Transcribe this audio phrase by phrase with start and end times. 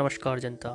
[0.00, 0.70] नमस्कार जनता।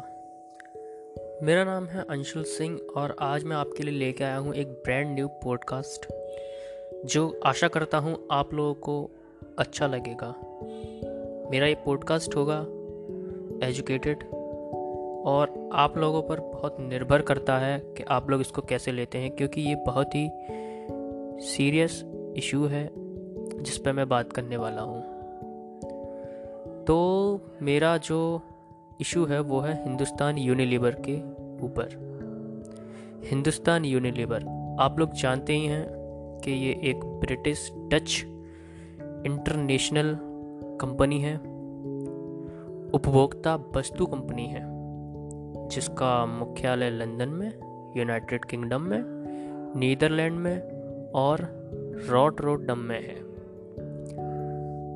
[1.44, 5.16] मेरा नाम है अंशुल सिंह और आज मैं आपके लिए लेके आया हूँ एक ब्रांड
[5.16, 6.06] न्यू पॉडकास्ट
[7.06, 9.12] जो आशा करता हूँ आप लोगों को
[9.60, 10.28] अच्छा लगेगा।
[11.52, 12.60] मेरा ये पॉडकास्ट होगा
[13.68, 14.24] एजुकेटेड
[15.26, 19.32] और आप लोगों पर बहुत निर्भर करता है कि आप लोग इसको कैसे लेते हैं,
[19.32, 20.30] क्योंकि ये बहुत ही
[21.48, 22.04] सीरियस
[22.38, 22.90] इशू है
[23.64, 25.02] जिस पर मैं बात करने वाला हूँ।
[26.84, 26.98] तो
[27.62, 28.42] मेरा जो
[29.02, 31.16] इशू है वो है हिंदुस्तान यूनिलीवर के
[31.66, 32.16] ऊपर।
[33.24, 34.44] हिंदुस्तान यूनिलीवर,
[34.80, 35.88] आप लोग जानते ही हैं
[36.44, 38.24] कि ये एक ब्रिटिश डच
[39.26, 40.18] इंटरनेशनल
[40.82, 41.36] कंपनी है।
[42.92, 44.62] उपभोक्ता वस्तु कंपनी है,
[45.68, 47.52] जिसका मुख्यालय लंदन में,
[47.98, 49.02] यूनाइटेड किंगडम में,
[49.80, 50.62] नीदरलैंड में
[51.12, 51.38] और
[52.10, 53.16] रॉट रोडम में है।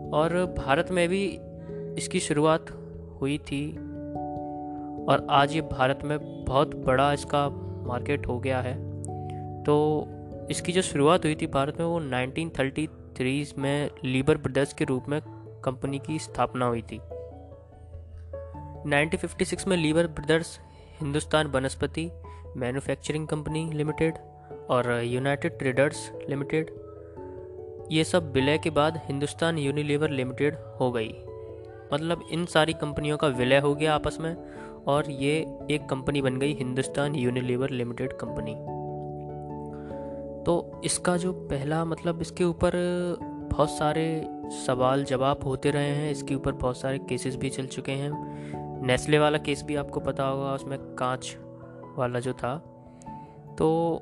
[0.09, 1.39] और भारत में भी
[1.97, 2.65] इसकी शुरुआत
[3.21, 3.88] हुई थी
[5.09, 7.49] और आज ये भारत में बहुत बड़ा इसका
[7.87, 8.73] मार्केट हो गया है।
[9.63, 10.05] तो
[10.51, 15.21] इसकी जो शुरुआत हुई थी भारत में वो 1933 में लीबर ब्रदर्स के रूप में
[15.65, 16.97] कंपनी की स्थापना हुई थी।
[18.89, 20.59] 1956 में लीबर brothers
[21.01, 22.11] Hindustan Vanaspati
[22.57, 24.13] manufacturing company limited
[24.69, 26.71] और यूनाइटेड ट्रेडर्स लिमिटेड
[27.91, 31.13] ये सब विलय के बाद हिंदुस्तान यूनिलीवर लिमिटेड हो गई।
[31.93, 34.35] मतलब इन सारी कंपनियों का विलय हो गया आपस में
[34.89, 35.33] और ये
[35.71, 38.55] एक कंपनी बन गई हिंदुस्तान यूनिलीवर लिमिटेड कंपनी।
[40.43, 42.71] तो इसका जो पहला मतलब इसके ऊपर
[43.51, 44.05] बहुत सारे
[44.51, 48.11] सवाल जवाब होते रहे हैं, इसके ऊपर बहुत सारे केसेस भी चल चुके हैं।
[48.85, 51.35] नेस्ले वाला केस भी आपको पता होगा, उसमें कांच
[51.97, 52.55] वाला जो था।
[53.57, 54.01] तो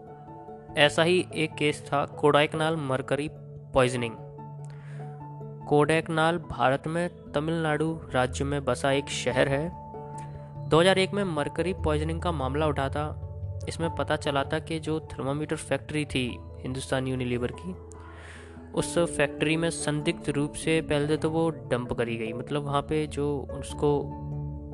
[0.78, 3.30] ऐसा ही एक केस था, कोडाइकनाल मरकरी
[3.74, 4.16] पॉइजनिंग
[5.68, 9.87] कोडैकनाल भारत में तमिलनाडु राज्य में बसा एक शहर है।
[10.68, 13.06] 2001 में मरकरी पॉइजनिंग का मामला उठा था।
[13.70, 16.28] इसमें पता चला था कि जो थर्मामीटर फैक्ट्री थी
[16.62, 17.76] हिंदुस्तान यूनिलीवर की,
[18.72, 23.06] उस फैक्ट्री में संदिग्ध रूप से पहले तो वो डंप करी गई। मतलब वहाँ पे
[23.08, 23.28] जो
[23.60, 24.00] उसको,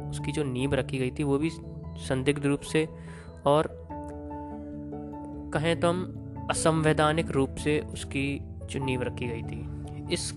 [0.10, 1.50] उसकी जो नींव रखी गई थी वो भी
[2.08, 2.88] संदिग्ध रूप से
[3.46, 3.70] और
[5.54, 10.32] कहें तो हम असंवैधानिक रूप से उसकी जो नींव रखी गई थी। इस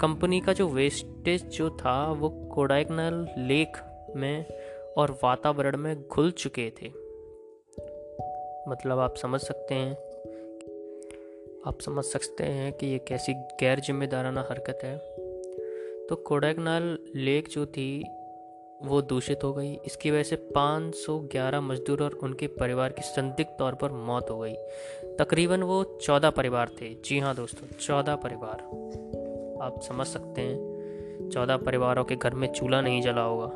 [0.00, 3.76] कंपनी का जो वेस्टेज जो था वो कोडाइकनल लेक
[4.16, 4.44] में
[4.96, 6.88] और वातावरण में घुल चुके थे।
[8.68, 9.92] मतलब आप समझ सकते हैं,
[11.66, 14.98] आप समझ सकते हैं कि ये कैसी गैर जिम्मेदाराना हरकत है।
[16.06, 18.04] तो कोडाइकनाल लेक जो थी,
[18.82, 23.74] वो दूषित हो गई। इसकी वजह से 511 मजदूर और उनके परिवार की संदिग्ध तौर
[23.74, 24.54] पर मौत हो गई।
[25.18, 28.58] तकरीबन वो 14 परिवार थे। जी हाँ दोस्तों 14 परिवार।
[29.62, 30.72] आप समझ सकते हैं,
[31.30, 33.50] चौदह परिवारों के घर में चूल्हा नहीं जला होगा।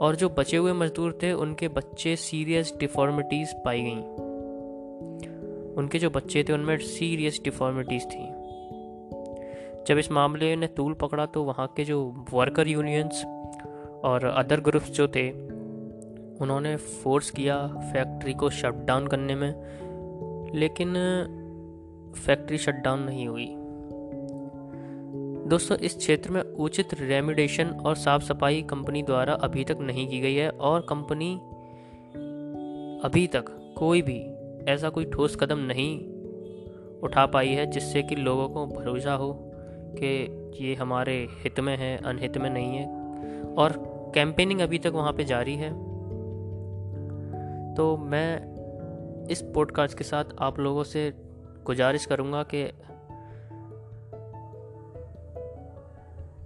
[0.00, 4.00] और जो बचे हुए मजदूर थे, उनके बच्चे सीरियस डिफॉर्मिटीज़ पाई गई।
[5.74, 8.28] उनके जो बच्चे थे, उनमें सीरियस डिफॉर्मिटीज़ थी।
[9.88, 13.24] जब इस मामले ने तूल पकड़ा तो वहाँ के जो वर्कर यूनियंस
[14.04, 15.30] और अदर ग्रुप्स जो थे,
[16.36, 19.54] उन्होंने फोर्स किया फैक्ट्री को शट डाउन करने में,
[20.54, 20.94] लेकिन
[22.26, 23.56] फैक्ट्री शट डाउन नहीं हुई।
[25.50, 30.20] दोस्तों, इस क्षेत्र में उचित रेमिडेशन और साफ़ सफ़ाई कंपनी द्वारा अभी तक नहीं की
[30.20, 31.34] गई है और कंपनी
[33.04, 34.20] अभी तक कोई भी
[34.72, 35.98] ऐसा कोई ठोस कदम नहीं
[37.00, 39.50] उठा पाई है जिससे कि लोगों को भरोसा हो
[39.98, 42.86] कि ये हमारे हित में है, अनहित में नहीं है।
[43.42, 43.72] और
[44.14, 45.70] कैंपेनिंग अभी तक वहाँ पे जारी है।
[47.74, 48.38] तो मैं
[49.26, 51.12] इस पॉडकास्ट के साथ आप लोगों से
[51.64, 52.72] गुजारिश करूँगा कि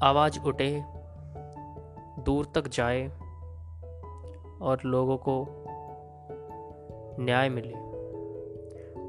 [0.05, 0.83] आवाज़ उठे,
[2.23, 3.09] दूर तक जाए
[4.63, 5.47] और लोगों को
[7.21, 7.73] न्याय मिले।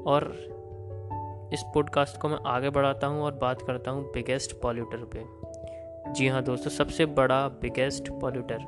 [0.02, 0.32] और
[1.52, 5.24] इस पॉडकास्ट को मैं आगे बढ़ाता हूँ और बात करता हूँ बिगेस्ट पॉल्यूटर पे।
[6.12, 8.58] जी हाँ दोस्तों, सबसे बड़ा biggest polluter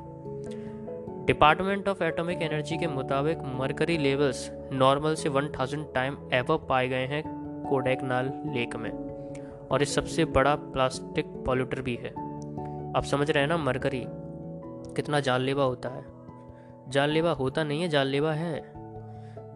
[1.25, 7.05] department of atomic energy के मुताबिक मरकरी लेवल्स नॉर्मल से 1000 टाइम एवं पाए गए
[7.05, 7.23] हैं
[7.69, 9.09] कोडेकनाल लेक में।
[9.71, 12.28] और ये सबसे बड़ा प्लास्टिक पॉल्यूटर भी है।
[12.95, 14.03] आप समझ रहे हैं ना मरकरी?
[14.95, 16.03] कितना जानलेवा होता है।
[16.89, 18.61] जानलेवा होता नहीं है जानलेवा है।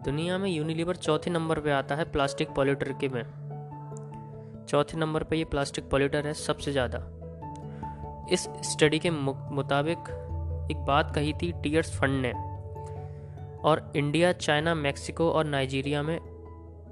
[0.04, 3.22] दुनिया में यूनिलीवर चौथे नंबर पे आता है प्लास्टिक पॉल्यूटर के में।
[4.68, 6.98] चौथे नंबर पे ये प्लास्टिक पॉल्यूटर है सबसे ज़्यादा।
[8.32, 9.98] इस स्टडी के मुताबिक
[10.70, 12.32] एक बात कही थी टीयर्स फंड ने।
[13.62, 16.18] और इंडिया, चाइना, मैक्सिको और नाइजीरिया में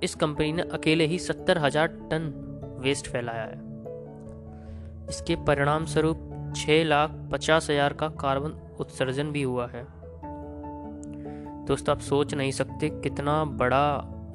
[0.03, 2.33] इस कंपनी ने अकेले ही सत्तर हज़ार टन
[2.81, 3.71] वेस्ट फैलाया है।
[5.09, 8.51] इसके परिणाम स्वरूप छः लाख पचास हज़ार का कार्बन
[8.81, 9.85] उत्सर्जन भी हुआ है।
[11.67, 13.85] दोस्तों, आप सोच नहीं सकते कितना बड़ा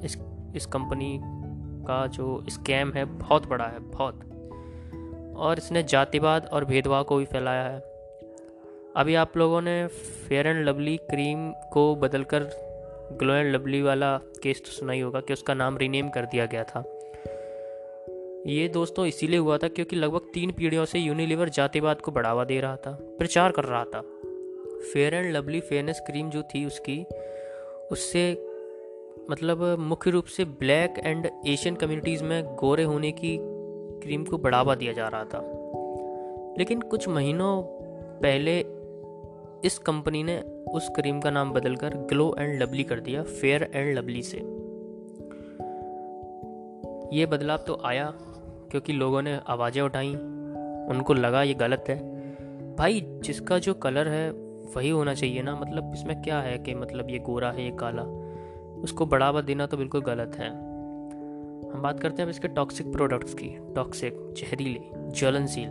[0.04, 0.16] इस
[0.56, 1.18] इस कंपनी
[1.86, 4.24] का जो स्कैम है, बहुत बड़ा है, बहुत।
[5.36, 7.80] और इसने जातिवाद और भेदभाव को भी फैलाया है।
[8.96, 12.48] अभी आप लोगों ने फेयर एंड लवली क्रीम को बदलकर
[13.12, 16.46] ग्लो एंड लवली वाला केस तो सुना ही होगा कि उसका नाम रीनेम कर दिया
[16.46, 16.82] गया था।
[18.46, 22.60] ये दोस्तों इसीलिए हुआ था क्योंकि लगभग तीन पीढ़ियों से यूनिलीवर जातिवाद को बढ़ावा दे
[22.60, 24.00] रहा था, प्रचार कर रहा था।
[24.92, 27.04] Fair and lovely fairness cream जो थी उसकी,
[27.92, 28.46] उससे
[29.30, 33.38] मतलब मुख्य रूप से ब्लैक एंड एशियन कम्युनिटीज़ में गोरे होने की
[34.02, 35.40] क्रीम को बढ़ावा दिया जा रहा था।
[36.58, 37.62] लेकिन कुछ महीनों
[38.22, 38.60] पहले
[39.64, 40.40] इस कंपनी ने
[40.72, 44.38] उस क्रीम का नाम बदलकर ग्लो एंड लवली कर दिया फेयर एंड लवली से।
[47.12, 48.14] ये बदलाव तो आया
[48.70, 50.14] क्योंकि लोगों ने आवाज़ें उठाई।
[50.88, 52.18] उनको लगा ये गलत है।
[52.76, 54.30] भाई, जिसका जो कलर है,
[54.76, 55.56] वही होना चाहिए ना?
[55.56, 58.02] मतलब इसमें क्या है कि मतलब ये गोरा है, ये काला?
[58.82, 60.50] उसको बढ़ावा देना तो बिल्कुल गलत है।
[61.70, 65.68] हम बात करते हैं अब इसके टॉक्सिक प्रोडक्ट्स की। टॉक्सिक जहरीले, ज्वलनशील।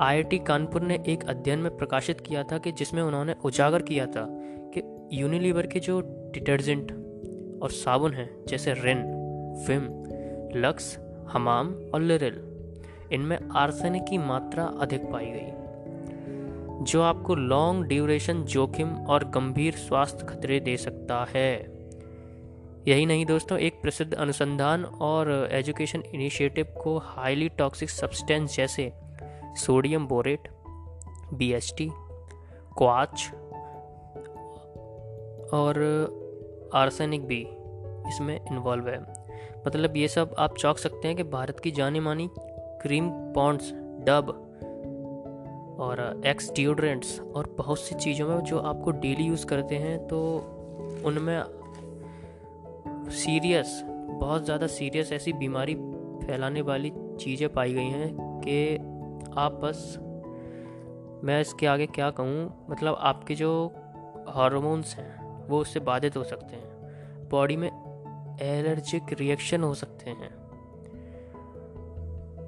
[0.00, 4.26] आईआईटी कानपुर ने एक अध्ययन में प्रकाशित किया था कि जिसमें उन्होंने उजागर किया था
[4.74, 6.00] कि यूनिलीवर के जो
[6.34, 6.92] डिटर्जेंट
[7.62, 8.98] और साबुन हैं, जैसे रिन
[9.68, 9.82] विम
[10.60, 12.42] लक्स हमाम और लिरिल।
[13.12, 15.66] इनमें आर्सेनिक की मात्रा अधिक पाई गई।
[16.84, 21.76] जो आपको लॉन्ग ड्यूरेशन जोखिम और गंभीर स्वास्थ्य खतरे दे सकता है।
[22.88, 28.92] यही नहीं दोस्तों, एक प्रसिद्ध अनुसंधान और एजुकेशन इनिशिएटिव को हाईली टॉक्सिक सब्सटेंस जैसे
[29.56, 30.48] sodium borate
[31.34, 31.90] B H T
[32.78, 33.30] क्वाच
[35.54, 35.76] और
[36.74, 37.46] आर्सेनिक भी
[38.08, 39.15] इसमें इन्वॉल्व है।
[39.66, 42.28] मतलब ये सब आप चौंक सकते हैं कि भारत की जानी मानी
[42.82, 43.72] क्रीम पॉन्ड्स,
[44.06, 44.42] डब
[45.80, 50.18] और एक्स डिओड्रेंट्स और बहुत सी चीज़ों में जो आपको डेली यूज़ करते हैं तो
[51.04, 51.42] उनमें
[53.10, 55.74] सीरियस बहुत ज़्यादा सीरियस ऐसी बीमारी
[56.26, 58.76] फैलाने वाली चीज़ें पाई गई हैं कि
[59.38, 59.96] आप बस,
[61.24, 63.50] मैं इसके आगे क्या कहूँ मतलब आपके जो
[64.28, 67.70] हार्मोन्स हैं, वो उससे बाधित हो सकते हैं। बॉडी में
[68.42, 70.30] एलर्जिक रिएक्शन हो सकते हैं।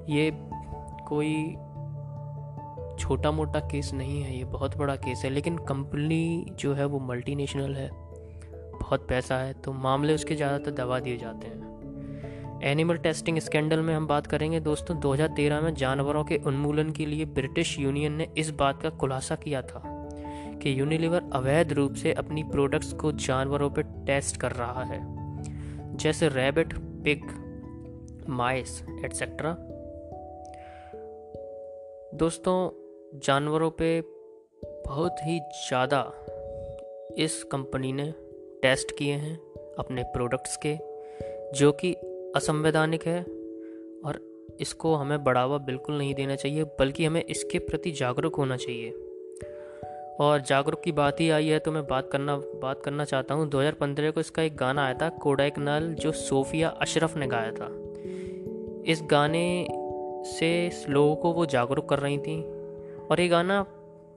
[0.09, 0.31] ये
[1.07, 1.33] कोई
[2.99, 6.99] छोटा मोटा केस नहीं है, ये बहुत बड़ा केस है, लेकिन कंपनी जो है वो
[6.99, 7.89] मल्टीनेशनल है,
[8.73, 11.67] बहुत पैसा है तो मामले उसके ज़्यादातर दबा दिए जाते हैं।
[12.63, 17.25] एनिमल टेस्टिंग स्कैंडल में हम बात करेंगे, दोस्तों 2013 में जानवरों के उन्मूलन के लिए
[17.25, 19.81] ब्रिटिश यूनियन ने इस बात का खुलासा किया था
[20.63, 24.99] कि यूनिलीवर अवैध रूप से अपनी प्रोडक्ट्स को जानवरों पर टेस्ट कर रहा है।
[25.99, 27.23] जैसे रैबिट पिग
[28.29, 29.55] माइस एट्सेट्रा
[32.13, 32.69] दोस्तों,
[33.19, 34.01] जानवरों पे
[34.65, 36.13] बहुत ही ज़्यादा
[37.17, 38.13] इस कंपनी ने
[38.61, 39.35] टेस्ट किए हैं
[39.79, 40.75] अपने प्रोडक्ट्स के,
[41.59, 41.93] जो कि
[42.35, 43.21] असंवैधानिक है
[44.05, 44.21] और
[44.59, 49.08] इसको हमें बढ़ावा बिल्कुल नहीं देना चाहिए, बल्कि हमें इसके प्रति जागरूक होना चाहिए।
[50.19, 53.49] और जागरूक की बात ही आई है तो मैं बात करना बात करना चाहता हूँ।
[53.49, 57.67] 2015 को इसका एक गाना आया था, कोडाइक नल, जो सोफिया अशरफ ने गाया था।
[58.91, 59.67] इस गाने
[60.25, 62.43] से लोगों को वो जागरूक कर रही थी।
[63.11, 63.65] और ये गाना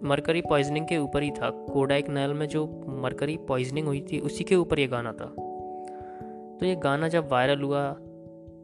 [0.03, 4.45] मरकरी पॉइजनिंग के ऊपर ही था। कोडाइक नल में जो मरकरी पॉइजनिंग हुई थी, उसी
[4.45, 5.27] के ऊपर ये गाना था।
[6.61, 7.97] तो ये गाना जब वायरल हुआ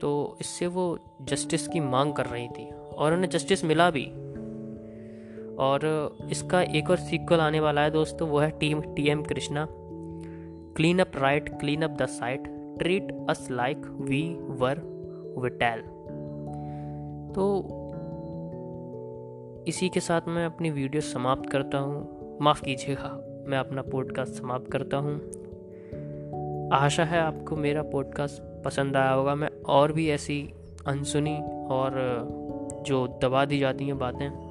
[0.00, 4.12] तो इससे वो जस्टिस की मांग कर रही थी। और उन्हें जस्टिस मिला भी।
[5.59, 9.67] और इसका एक और सीक्वल आने वाला है दोस्तों, वो है team T M Krishna.
[10.77, 12.45] Clean up right clean up the site
[12.79, 14.23] treat us like we
[14.59, 14.81] were
[15.38, 15.81] vital
[17.35, 17.45] तो
[19.69, 23.11] इसी के साथ मैं अपनी वीडियो समाप्त करता हूँ। माफ़ कीजिएगा
[23.49, 25.15] मैं अपना पॉडकास्ट समाप्त करता हूँ।
[26.73, 30.41] आशा है आपको मेरा पॉडकास्ट पसंद आया होगा। मैं और भी ऐसी
[30.87, 31.37] अनसुनी
[31.71, 31.93] और
[32.87, 34.48] जो दबा दी जाती हैं बातें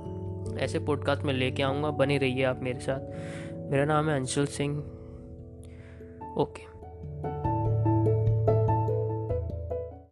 [0.58, 3.00] ऐसे पॉडकास्ट में लेके आऊँगा, बनी रहिए आप मेरे साथ।
[3.72, 4.78] मेरा नाम है अंशुल सिंह।
[6.38, 6.77] ओके